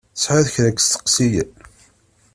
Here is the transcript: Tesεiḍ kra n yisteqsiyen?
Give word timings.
Tesεiḍ 0.13 0.47
kra 0.53 0.69
n 0.73 0.73
yisteqsiyen? 0.77 1.49